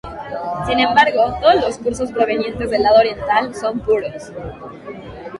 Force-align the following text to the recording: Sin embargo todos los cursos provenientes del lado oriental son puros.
Sin 0.65 0.79
embargo 0.79 1.37
todos 1.43 1.61
los 1.63 1.77
cursos 1.77 2.11
provenientes 2.11 2.71
del 2.71 2.81
lado 2.81 3.01
oriental 3.01 3.53
son 3.53 3.81
puros. 3.81 4.31